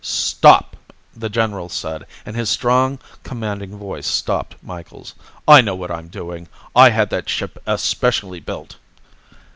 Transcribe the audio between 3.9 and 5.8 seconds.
stopped Micheals. "I know